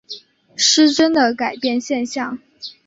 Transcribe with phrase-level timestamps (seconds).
[0.55, 2.39] 失真的改变现象。